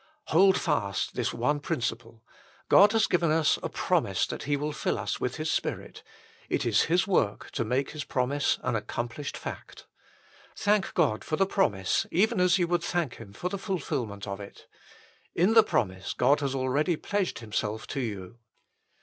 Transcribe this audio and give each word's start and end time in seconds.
Hold 0.29 0.59
fast 0.59 1.13
this 1.13 1.31
one 1.31 1.59
principle: 1.59 2.23
God 2.69 2.91
has 2.93 3.05
given 3.05 3.29
us 3.29 3.59
a 3.61 3.69
promise 3.69 4.25
that 4.25 4.41
He 4.45 4.57
will 4.57 4.71
fill 4.71 4.97
us 4.97 5.19
with 5.19 5.35
His 5.35 5.51
Spirit. 5.51 6.01
It 6.49 6.65
is 6.65 6.85
His 6.85 7.05
work 7.05 7.51
to 7.51 7.63
make 7.63 7.91
His 7.91 8.03
promise 8.03 8.57
an 8.63 8.75
accomplished 8.75 9.37
fact. 9.37 9.85
Thank 10.55 10.95
God 10.95 11.23
for 11.23 11.35
the 11.35 11.45
promise 11.45 12.07
even 12.09 12.39
as 12.39 12.57
you 12.57 12.67
would 12.67 12.81
thank 12.83 13.17
Him 13.17 13.31
for 13.31 13.49
the 13.49 13.59
fulfilment 13.59 14.25
of 14.25 14.39
it. 14.39 14.65
In 15.35 15.53
the 15.53 15.61
promise 15.61 16.13
God 16.13 16.39
has 16.39 16.55
already 16.55 16.95
pledged 16.95 17.37
Himself 17.37 17.85
to 17.89 17.99
you. 17.99 18.39